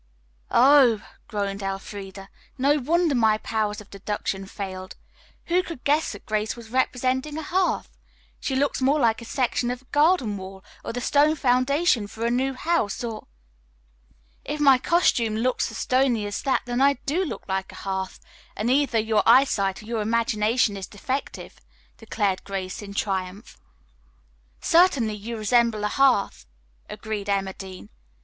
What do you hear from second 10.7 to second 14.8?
or the stone foundation for a new house, or" "If my